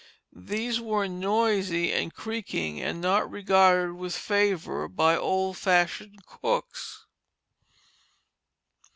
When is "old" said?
5.15-5.57